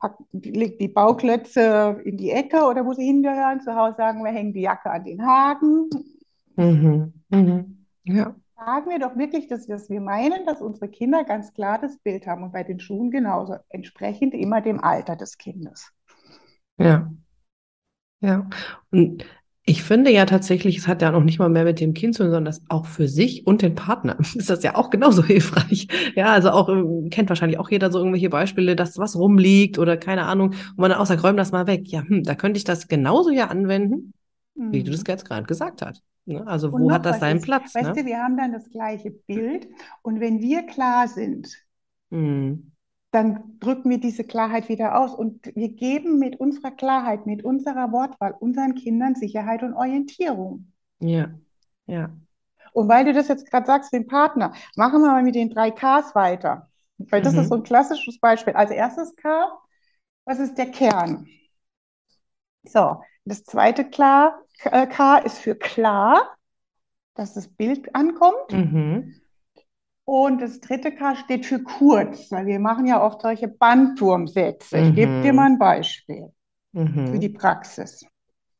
[0.00, 3.60] pack, leg die Bauklötze in die Ecke oder wo sie hingehören.
[3.60, 5.88] Zu Hause sagen wir, hängen die Jacke an den Haken.
[6.56, 7.12] Mhm.
[7.28, 7.86] Mhm.
[8.02, 8.34] Ja.
[8.56, 11.96] Sagen wir doch wirklich, dass wir, dass wir meinen, dass unsere Kinder ganz klar das
[11.98, 15.92] Bild haben und bei den Schuhen genauso, entsprechend immer dem Alter des Kindes.
[16.76, 17.08] Ja.
[18.20, 18.50] Ja.
[18.90, 19.24] Und
[19.68, 22.22] ich finde ja tatsächlich, es hat ja noch nicht mal mehr mit dem Kind zu
[22.22, 25.88] tun, sondern das auch für sich und den Partner ist das ja auch genauso hilfreich.
[26.16, 29.96] Ja, also auch, ähm, kennt wahrscheinlich auch jeder so irgendwelche Beispiele, dass was rumliegt oder
[29.96, 31.88] keine Ahnung, und man dann auch sagt, räum das mal weg.
[31.88, 34.12] Ja, hm, da könnte ich das genauso ja anwenden,
[34.70, 35.08] wie du das Mhm.
[35.08, 36.02] jetzt gerade gesagt hast.
[36.26, 36.46] Ne?
[36.46, 37.96] Also Und wo hat das seinen ist, Platz, weißt ne?
[37.96, 39.68] du, wir haben dann das gleiche Bild
[40.02, 41.48] und wenn wir klar sind,
[42.10, 42.70] Mhm.
[43.10, 47.92] Dann drücken wir diese Klarheit wieder aus und wir geben mit unserer Klarheit, mit unserer
[47.92, 50.72] Wortwahl unseren Kindern Sicherheit und Orientierung.
[51.00, 51.38] Ja,
[51.86, 52.10] ja.
[52.72, 55.70] Und weil du das jetzt gerade sagst, den Partner, machen wir mal mit den drei
[55.70, 56.68] Ks weiter.
[56.98, 57.62] Weil das ist so ein Mhm.
[57.62, 58.54] klassisches Beispiel.
[58.54, 59.48] Also erstes K,
[60.24, 61.28] was ist der Kern?
[62.64, 66.36] So, das zweite klar, äh, K ist für klar,
[67.14, 68.36] dass das Bild ankommt.
[68.50, 69.20] Mhm.
[70.10, 74.78] Und das dritte K steht für kurz, weil wir machen ja oft solche Bandwurmsätze.
[74.78, 75.52] Ich gebe dir mal Mhm.
[75.52, 76.32] ein Beispiel
[77.10, 77.34] für die Mhm.
[77.34, 78.04] Praxis.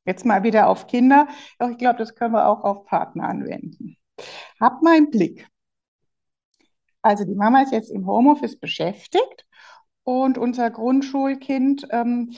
[0.07, 3.97] Jetzt mal wieder auf Kinder, doch ich glaube, das können wir auch auf Partner anwenden.
[4.61, 5.49] Hab mal einen Blick.
[7.03, 9.47] Also die Mama ist jetzt im Homeoffice beschäftigt
[10.05, 12.35] und unser Grundschulkind ähm,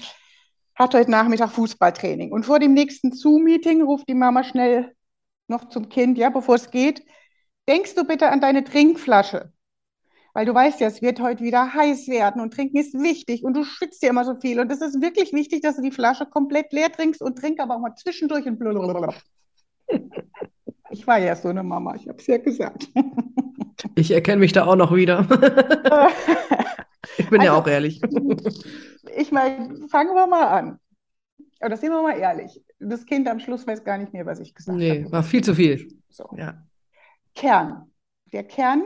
[0.75, 2.33] hat heute Nachmittag Fußballtraining.
[2.33, 4.95] Und vor dem nächsten Zoom-Meeting ruft die Mama schnell
[5.49, 7.05] noch zum Kind, ja, bevor es geht,
[7.71, 9.53] denkst du bitte an deine Trinkflasche?
[10.35, 13.55] Weil du weißt ja, es wird heute wieder heiß werden und trinken ist wichtig und
[13.55, 14.61] du schwitzt ja immer so viel.
[14.61, 17.77] Und es ist wirklich wichtig, dass du die Flasche komplett leer trinkst und trink aber
[17.77, 19.15] auch mal zwischendurch und blablabla.
[20.93, 22.89] Ich war ja so eine Mama, ich habe es ja gesagt.
[23.95, 25.27] Ich erkenne mich da auch noch wieder.
[27.17, 28.01] Ich bin ja Also, auch ehrlich.
[29.17, 30.79] ich meine, fangen wir mal an.
[31.65, 34.55] Oder sind wir mal ehrlich, das Kind am Schluss weiß gar nicht mehr, was ich
[34.55, 35.13] gesagt Nee, habe.
[35.13, 35.89] war viel zu viel.
[36.11, 36.29] So.
[36.37, 36.63] Ja.
[37.41, 37.91] Kern.
[38.33, 38.83] Der Kern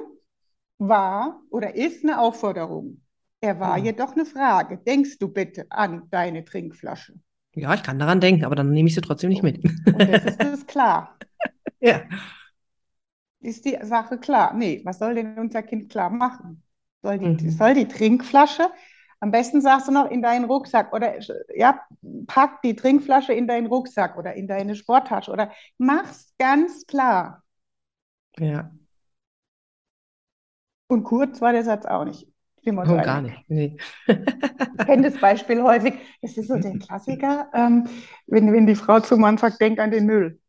[0.78, 3.02] war oder ist eine Aufforderung.
[3.40, 3.86] Er war Genau.
[3.86, 4.78] jedoch eine Frage.
[4.78, 7.14] Denkst du bitte an deine Trinkflasche?
[7.54, 9.62] Ja, ich kann daran denken, aber dann nehme ich sie trotzdem nicht mit.
[9.90, 11.16] Und jetzt ist klar.
[11.80, 12.08] Ja.
[13.40, 14.54] Ist die Sache klar?
[14.54, 16.62] Nee, was soll denn unser Kind klar machen?
[17.02, 17.50] Soll die, Mhm.
[17.50, 18.68] soll die Trinkflasche,
[19.20, 21.18] am besten sagst du noch in deinen Rucksack oder
[21.54, 21.80] ja,
[22.26, 27.43] pack die Trinkflasche in deinen Rucksack oder in deine Sporttasche oder mach's ganz klar.
[28.38, 28.70] Ja.
[30.86, 32.26] Und kurz war der Satz auch nicht.
[32.66, 33.36] Uns Oh, gar nicht.
[33.48, 33.76] Nee.
[34.06, 35.94] Ich kenne das Beispiel häufig.
[36.22, 37.86] Das ist so der Klassiker, ähm,
[38.26, 40.40] wenn, wenn die Frau zum Mann sagt, denk an den Müll.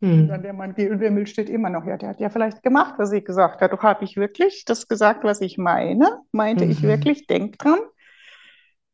[0.00, 0.42] Und dann Hm.
[0.42, 1.84] der Mann der Müll steht immer noch.
[1.84, 3.76] Ja, der hat ja vielleicht gemacht, was ich gesagt habe.
[3.76, 6.20] Doch habe ich wirklich das gesagt, was ich meine?
[6.32, 6.86] Meinte ich Mhm.
[6.88, 7.26] wirklich?
[7.26, 7.80] Denk dran.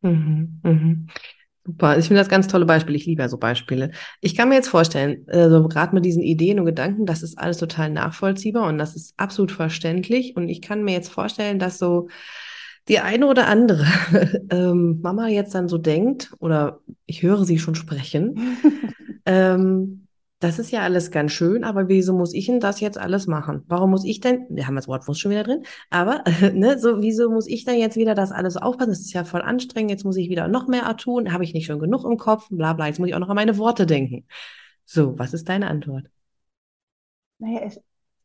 [0.02, 0.60] Mhm.
[0.64, 1.06] Mhm.
[1.66, 1.98] Super.
[1.98, 2.94] Ich finde das ganz tolle Beispiel.
[2.94, 3.90] Ich liebe ja so Beispiele.
[4.20, 7.58] Ich kann mir jetzt vorstellen, also gerade mit diesen Ideen und Gedanken, das ist alles
[7.58, 10.36] total nachvollziehbar und das ist absolut verständlich.
[10.36, 12.08] Und ich kann mir jetzt vorstellen, dass so
[12.86, 13.84] die eine oder andere
[14.50, 18.56] ähm, Mama jetzt dann so denkt, oder ich höre sie schon sprechen,
[19.26, 20.05] ähm,
[20.46, 23.64] das ist ja alles ganz schön, aber wieso muss ich denn das jetzt alles machen?
[23.66, 26.22] Warum muss ich denn, wir haben das Wort schon wieder drin, aber
[26.54, 28.90] ne, so, wieso muss ich dann jetzt wieder das alles aufpassen?
[28.90, 31.66] Das ist ja voll anstrengend, jetzt muss ich wieder noch mehr tun, habe ich nicht
[31.66, 34.26] schon genug im Kopf, bla bla, jetzt muss ich auch noch an meine Worte denken.
[34.84, 36.06] So, was ist deine Antwort?
[37.38, 37.80] Naja, es,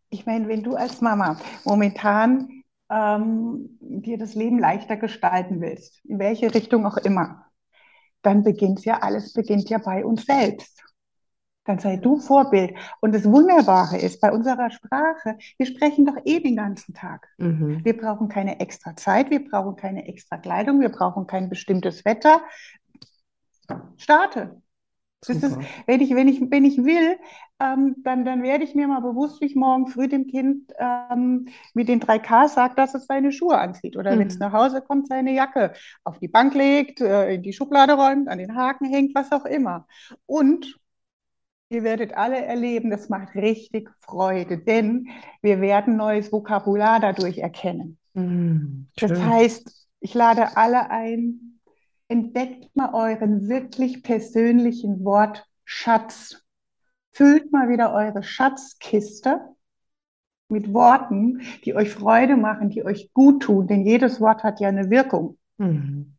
[0.09, 6.19] ich meine, wenn du als Mama momentan ähm, dir das Leben leichter gestalten willst, in
[6.19, 7.45] welche Richtung auch immer,
[8.21, 10.83] dann beginnt ja alles, beginnt ja bei uns selbst.
[11.65, 12.73] Dann sei du Vorbild.
[13.01, 17.27] Und das Wunderbare ist, bei unserer Sprache, wir sprechen doch eh den ganzen Tag.
[17.37, 17.81] Mhm.
[17.83, 22.41] Wir brauchen keine extra Zeit, wir brauchen keine extra Kleidung, wir brauchen kein bestimmtes Wetter.
[23.97, 24.61] Starte.
[25.27, 25.43] Ist,
[25.87, 27.17] wenn ich, wenn ich, wenn ich will,
[27.59, 31.47] ähm, dann, dann werde ich mir mal bewusst, wie ich morgen früh dem Kind ähm,
[31.75, 33.97] mit den drei Ks sagt, dass es seine Schuhe anzieht.
[33.97, 34.39] Oder wenn es Mhm.
[34.39, 38.39] nach Hause kommt, seine Jacke auf die Bank legt, äh, in die Schublade räumt, an
[38.39, 39.87] den Haken hängt, was auch immer.
[40.25, 40.79] Und
[41.71, 45.07] ihr werdet alle erleben, das macht richtig Freude, denn
[45.41, 47.97] wir werden neues Vokabular dadurch erkennen.
[48.13, 48.87] Mhm.
[48.97, 51.59] Das heißt, ich lade alle ein,
[52.09, 56.43] entdeckt mal euren wirklich persönlichen Wortschatz.
[57.13, 59.39] Füllt mal wieder eure Schatzkiste
[60.49, 64.67] mit Worten, die euch Freude machen, die euch gut tun, denn jedes Wort hat ja
[64.67, 65.37] eine Wirkung.
[65.57, 66.17] Mhm.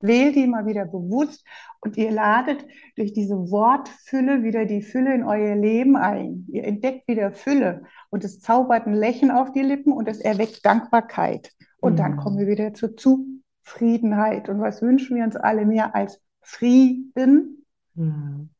[0.00, 1.44] Wählt die mal wieder bewusst
[1.80, 2.64] und ihr ladet
[2.96, 6.46] durch diese Wortfülle wieder die Fülle in euer Leben ein.
[6.50, 10.64] Ihr entdeckt wieder Fülle und es zaubert ein Lächeln auf die Lippen und es erweckt
[10.64, 11.52] Dankbarkeit.
[11.80, 12.16] Und dann Mhm.
[12.16, 14.48] kommen wir wieder zur Zufriedenheit.
[14.48, 17.66] Und was wünschen wir uns alle mehr als Frieden?
[17.94, 18.50] Mhm.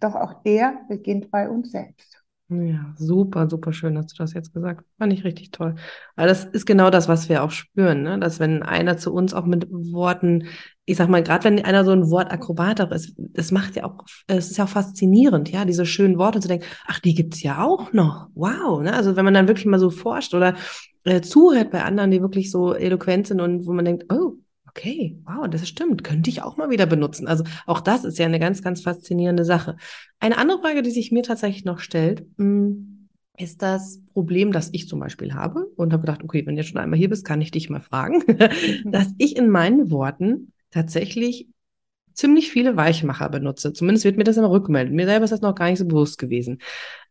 [0.00, 2.22] Doch auch der beginnt bei uns selbst.
[2.48, 4.84] Ja, super, super schön, hast du das jetzt gesagt.
[4.98, 5.74] Fand ich richtig toll.
[6.14, 8.20] Weil das ist genau das, was wir auch spüren, ne?
[8.20, 10.46] Dass wenn einer zu uns auch mit Worten,
[10.88, 14.04] ich sag mal, gerade wenn einer so ein Wortakrobat auch ist, das macht ja auch,
[14.28, 17.64] es ist ja auch faszinierend, ja, diese schönen Worte zu denken, ach, die gibt's ja
[17.64, 18.28] auch noch.
[18.34, 18.94] Wow, ne?
[18.94, 20.54] Also wenn man dann wirklich mal so forscht oder
[21.04, 24.34] äh, zuhört bei anderen, die wirklich so eloquent sind und wo man denkt, oh,
[24.68, 27.26] okay, wow, das stimmt, könnte ich auch mal wieder benutzen.
[27.26, 29.76] Also auch das ist ja eine ganz, ganz faszinierende Sache.
[30.20, 32.76] Eine andere Frage, die sich mir tatsächlich noch stellt, mh,
[33.38, 36.70] ist das Problem, das ich zum Beispiel habe und habe gedacht, okay, wenn du jetzt
[36.70, 38.22] schon einmal hier bist, kann ich dich mal fragen,
[38.84, 41.48] dass ich in meinen Worten tatsächlich
[42.12, 43.72] ziemlich viele Weichmacher benutze.
[43.72, 44.94] Zumindest wird mir das immer rückgemeldet.
[44.94, 46.58] Mir selber ist das noch gar nicht so bewusst gewesen.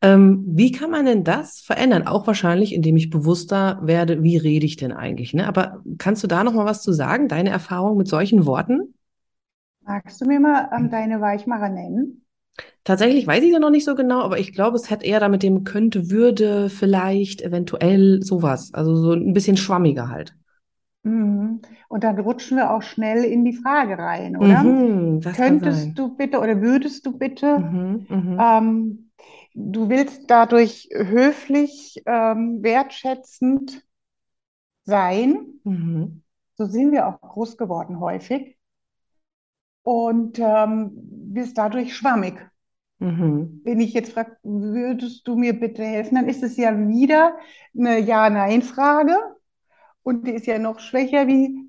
[0.01, 2.07] Ähm, wie kann man denn das verändern?
[2.07, 5.33] Auch wahrscheinlich, indem ich bewusster werde, wie rede ich denn eigentlich?
[5.33, 5.47] Ne?
[5.47, 7.27] Aber kannst du da noch mal was zu sagen?
[7.27, 8.95] Deine Erfahrung mit solchen Worten?
[9.81, 12.23] Magst du mir mal ähm, deine Weichmacher nennen?
[12.83, 15.43] Tatsächlich weiß ich ja noch nicht so genau, aber ich glaube, es hat eher damit
[15.43, 18.73] dem könnte, würde, vielleicht, eventuell sowas.
[18.73, 20.35] Also so ein bisschen schwammiger halt.
[21.03, 21.61] Mhm.
[21.95, 24.65] Und dann rutschen wir auch schnell in die Frage rein, oder?
[24.65, 29.11] Mhm, Könntest du bitte oder würdest du bitte, Mhm, mhm, ähm,
[29.55, 33.83] du willst dadurch höflich, ähm, wertschätzend
[34.85, 35.61] sein.
[35.65, 36.21] mhm,
[36.57, 38.57] So sind wir auch groß geworden häufig.
[39.83, 40.91] Und ähm,
[41.33, 42.35] bist dadurch schwammig.
[42.99, 47.37] mhm, Wenn ich jetzt frage, würdest du mir bitte helfen, dann ist es ja wieder
[47.77, 49.17] eine Ja-Nein-Frage.
[50.03, 51.64] Und die ist ja noch schwächer wie,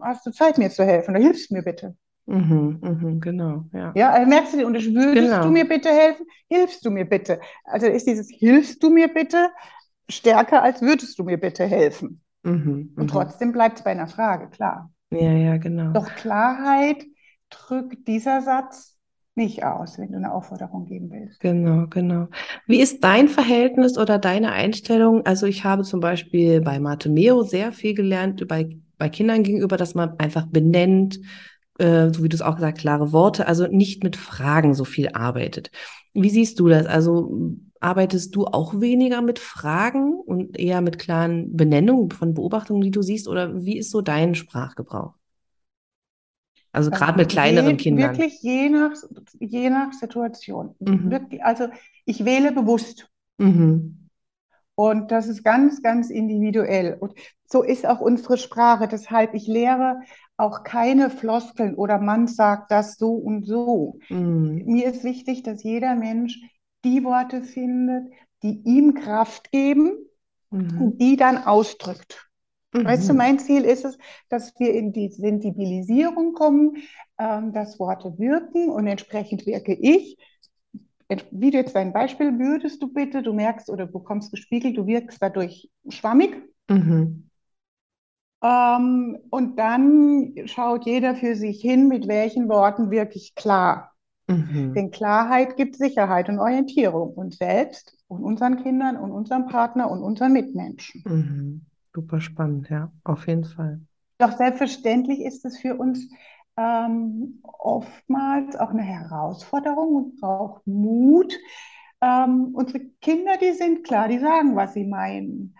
[0.00, 1.10] hast du Zeit, mir zu helfen?
[1.14, 1.96] Oder hilfst du mir bitte?
[2.26, 3.88] mhm, mhm, genau, ja.
[3.94, 4.94] Ja, also merkst du den Unterschied?
[4.94, 5.50] Würdest du Genau.
[5.50, 6.26] mir bitte helfen?
[6.48, 7.40] Hilfst du mir bitte?
[7.64, 9.50] Also ist dieses Hilfst du mir bitte
[10.10, 12.22] stärker als würdest du mir bitte helfen?
[12.44, 13.10] Mhm, Und mhm.
[13.10, 14.92] trotzdem bleibt es bei einer Frage, klar.
[15.10, 15.92] Ja, ja, genau.
[15.92, 17.04] Doch Klarheit
[17.48, 18.98] drückt dieser Satz
[19.36, 21.40] nicht aus, wenn du eine Aufforderung geben willst.
[21.42, 22.28] Genau, genau.
[22.66, 25.24] Wie ist dein Verhältnis oder deine Einstellung?
[25.24, 28.68] Also ich habe zum Beispiel bei Bartomeo sehr viel gelernt, bei,
[29.00, 31.18] bei Kindern gegenüber, dass man einfach benennt,
[31.78, 35.08] äh, so wie du es auch gesagt, klare Worte, also nicht mit Fragen so viel
[35.08, 35.72] arbeitet.
[36.14, 36.86] Wie siehst du das?
[36.86, 37.36] Also
[37.80, 43.02] arbeitest du auch weniger mit Fragen und eher mit klaren Benennungen von Beobachtungen, die du
[43.02, 43.26] siehst?
[43.26, 45.14] Oder wie ist so dein Sprachgebrauch?
[46.72, 48.16] Also gerade mit kleineren Je, Kindern.
[48.16, 48.92] wirklich je nach,
[49.40, 50.74] je nach Situation.
[50.78, 51.10] Mhm.
[51.10, 51.68] Wirklich, also
[52.04, 53.08] ich wähle bewusst.
[53.38, 53.99] Mhm.
[54.80, 56.96] Und das ist ganz, ganz individuell.
[57.00, 57.14] Und
[57.44, 58.88] so ist auch unsere Sprache.
[58.88, 60.00] Deshalb, ich lehre
[60.36, 63.98] auch keine Floskeln oder man sagt das so und so.
[64.08, 64.64] Mhm.
[64.64, 66.38] Mir ist wichtig, dass jeder Mensch
[66.84, 68.08] die Worte findet,
[68.42, 69.92] die ihm Kraft geben
[70.50, 70.82] Mhm.
[70.82, 72.28] und die dann ausdrückt.
[72.72, 73.18] Weißt du, Mhm.
[73.18, 76.76] mein Ziel ist es, dass wir in die Sensibilisierung kommen,
[77.18, 80.16] ähm, dass Worte wirken und entsprechend wirke ich.
[81.30, 85.20] Wie du jetzt dein Beispiel würdest du bitte, du merkst oder bekommst gespiegelt, du wirkst
[85.20, 86.36] dadurch schwammig.
[86.68, 87.30] Mhm.
[88.42, 93.92] Ähm, und dann schaut jeder für sich hin, mit welchen Worten wirklich klar.
[94.28, 94.74] Mhm.
[94.74, 100.02] Denn Klarheit gibt Sicherheit und Orientierung uns selbst und unseren Kindern und unserem Partner und
[100.02, 101.02] unseren Mitmenschen.
[101.04, 101.62] Mhm.
[101.92, 103.80] Super spannend, ja, auf jeden Fall.
[104.18, 106.08] Doch selbstverständlich ist es für uns
[106.60, 111.38] ähm, oftmals auch eine Herausforderung und braucht Mut.
[112.02, 115.56] Ähm, unsere Kinder, die sind klar, die sagen, was sie meinen.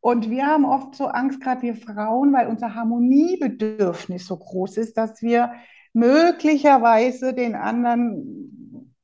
[0.00, 4.96] Und wir haben oft so Angst, gerade wir Frauen, weil unser Harmoniebedürfnis so groß ist,
[4.96, 5.52] dass wir
[5.92, 8.94] möglicherweise den anderen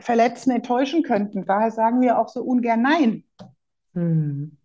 [0.00, 1.44] verletzen, enttäuschen könnten.
[1.44, 3.24] Daher sagen wir auch so ungern Nein.
[3.92, 4.56] Mhm.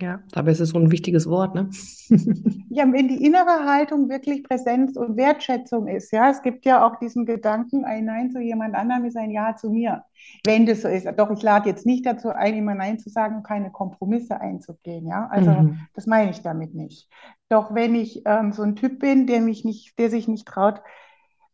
[0.00, 1.70] Ja, dabei ist es so ein wichtiges Wort, ne?
[2.70, 6.96] Ja, wenn die innere Haltung wirklich Präsenz und Wertschätzung ist, ja, es gibt ja auch
[6.98, 10.04] diesen Gedanken, ein Nein zu jemand anderem ist ein Ja zu mir.
[10.44, 13.36] Wenn das so ist, doch ich lade jetzt nicht dazu ein, immer Nein zu sagen
[13.36, 15.86] und keine Kompromisse einzugehen, ja, also Mhm.
[15.94, 17.08] das meine ich damit nicht.
[17.50, 20.80] Doch wenn ich ähm, so ein Typ bin, der mich nicht, der sich nicht traut,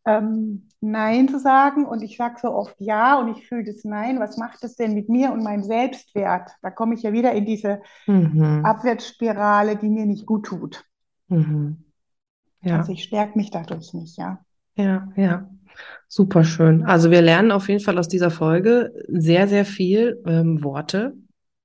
[0.06, 4.18] ähm, Nein zu sagen und ich sage so oft Ja und ich fühle das Nein,
[4.18, 6.50] was macht das denn mit mir und meinem Selbstwert?
[6.62, 8.64] Da komme ich ja wieder in diese Mhm.
[8.64, 10.84] Abwärtsspirale, die mir nicht gut tut.
[11.28, 11.84] Mhm.
[12.62, 14.40] Ja, Also ich stärke mich dadurch nicht, ja.
[14.76, 15.48] ja, ja.
[16.08, 16.84] Super schön.
[16.84, 21.14] Also wir lernen auf jeden Fall aus dieser Folge sehr, sehr viel ähm, Worte.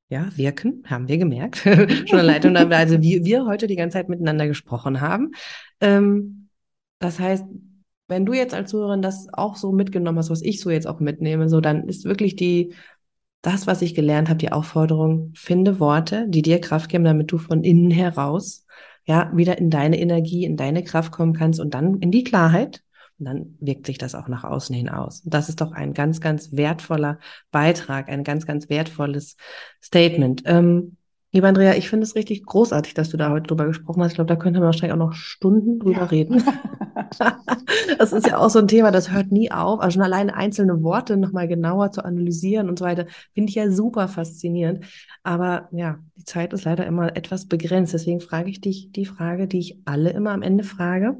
[0.08, 1.58] Ja, wirken, haben wir gemerkt.
[2.08, 5.32] Schon allein, also wie wir heute die ganze Zeit miteinander gesprochen haben.
[5.82, 6.50] Ähm,
[7.00, 7.44] das heißt,
[8.08, 11.00] wenn du jetzt als Zuhörerin das auch so mitgenommen hast, was ich so jetzt auch
[11.00, 12.74] mitnehme, so dann ist wirklich die,
[13.42, 17.38] das, was ich gelernt habe, die Aufforderung, finde Worte, die dir Kraft geben, damit du
[17.38, 18.66] von innen heraus
[19.06, 22.82] ja wieder in deine Energie, in deine Kraft kommen kannst und dann in die Klarheit.
[23.18, 25.22] Und dann wirkt sich das auch nach außen hin aus.
[25.24, 29.38] Das ist doch ein ganz, ganz wertvoller Beitrag, ein ganz, ganz wertvolles
[29.82, 30.44] Statement.
[30.46, 30.98] Ähm,
[31.36, 34.12] Lieber Andrea, ich finde es richtig großartig, dass du da heute drüber gesprochen hast.
[34.12, 36.06] Ich glaube, da könnte man wahrscheinlich auch noch Stunden drüber ja.
[36.06, 36.42] reden.
[37.98, 39.82] das ist ja auch so ein Thema, das hört nie auf.
[39.82, 43.70] Also schon alleine einzelne Worte nochmal genauer zu analysieren und so weiter, finde ich ja
[43.70, 44.86] super faszinierend.
[45.24, 47.94] Aber ja, die Zeit ist leider immer etwas begrenzt.
[47.94, 51.18] Deswegen frage ich dich die Frage, die ich alle immer am Ende frage.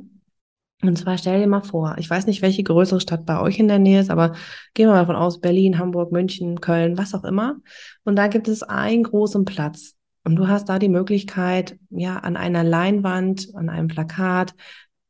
[0.82, 3.68] Und zwar stell dir mal vor, ich weiß nicht, welche größere Stadt bei euch in
[3.68, 4.34] der Nähe ist, aber
[4.74, 7.58] gehen wir mal davon aus, Berlin, Hamburg, München, Köln, was auch immer.
[8.06, 9.95] Und da gibt es einen großen Platz.
[10.26, 14.56] Und du hast da die Möglichkeit, ja, an einer Leinwand, an einem Plakat,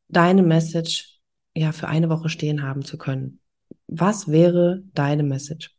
[0.10, 1.20] deine Message,
[1.56, 3.40] ja, für eine Woche stehen haben zu können.
[3.88, 5.74] Was wäre deine Message?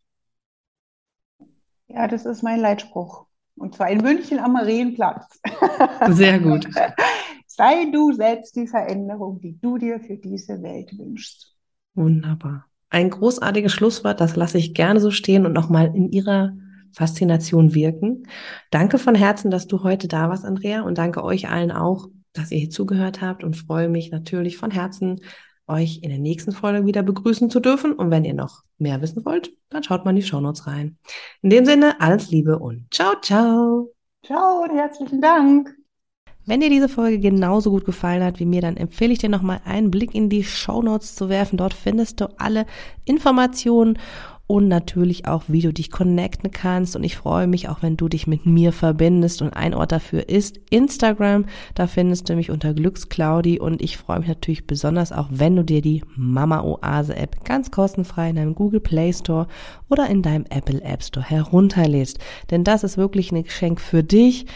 [1.89, 3.27] Ja, das ist mein Leitspruch.
[3.57, 5.39] Und zwar in München am Marienplatz.
[6.09, 6.67] Sehr gut.
[7.47, 11.55] Sei du selbst die Veränderung, die du dir für diese Welt wünschst.
[11.95, 12.67] Wunderbar.
[12.91, 16.55] Ein großartiges Schlusswort, das lasse ich gerne so stehen und nochmal in ihrer
[16.97, 18.27] Faszination wirken.
[18.71, 22.51] Danke von Herzen, dass du heute da warst, Andrea, und danke euch allen auch, dass
[22.51, 25.21] ihr hier zugehört habt und freue mich natürlich von Herzen,
[25.69, 27.93] euch in der nächsten Folge wieder begrüßen zu dürfen.
[27.93, 30.97] Und wenn ihr noch mehr wissen wollt, dann schaut mal in die Shownotes rein.
[31.43, 33.93] In dem Sinne, alles Liebe und ciao, ciao.
[34.25, 35.77] Ciao und herzlichen Dank.
[36.47, 39.61] Wenn dir diese Folge genauso gut gefallen hat wie mir, dann empfehle ich dir nochmal
[39.65, 41.59] einen Blick in die Shownotes zu werfen.
[41.59, 42.67] Dort findest du alle
[43.05, 43.99] Informationen
[44.49, 46.95] und natürlich auch, wie du dich connecten kannst.
[46.95, 49.43] Und ich freue mich auch, wenn du dich mit mir verbindest.
[49.43, 51.47] Und ein Ort dafür ist Instagram.
[51.75, 53.59] Da findest du mich unter Glücksclaudi.
[53.59, 57.73] Und ich freue mich natürlich besonders auch, wenn du dir die Mama Oase App ganz
[57.73, 59.49] kostenfrei in deinem Google Play Store
[59.89, 62.19] oder in deinem Apple App Store herunterlädst.
[62.51, 64.47] Denn das ist wirklich ein Geschenk für dich.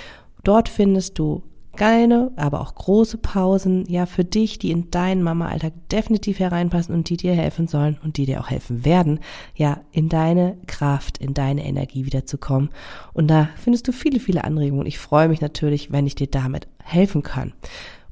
[0.44, 1.42] Dort findest du
[1.76, 7.08] kleine, aber auch große Pausen, ja, für dich, die in deinen Mama-Alltag definitiv hereinpassen und
[7.08, 9.20] die dir helfen sollen und die dir auch helfen werden,
[9.54, 12.70] ja, in deine Kraft, in deine Energie wiederzukommen.
[13.12, 14.86] Und da findest du viele, viele Anregungen.
[14.86, 17.52] Ich freue mich natürlich, wenn ich dir damit helfen kann.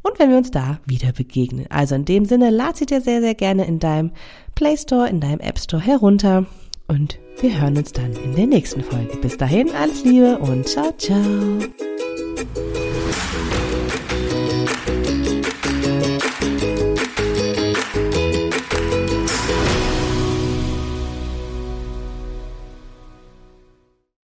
[0.03, 1.67] Und wenn wir uns da wieder begegnen.
[1.69, 4.13] Also in dem Sinne, lad sie dir sehr, sehr gerne in deinem
[4.55, 6.47] Play Store, in deinem App Store herunter.
[6.87, 9.19] Und wir hören uns dann in der nächsten Folge.
[9.19, 11.19] Bis dahin, alles Liebe und ciao, ciao.